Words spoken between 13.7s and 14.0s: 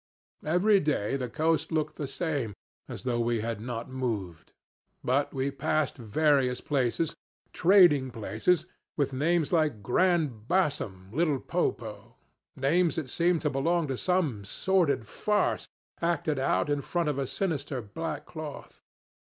to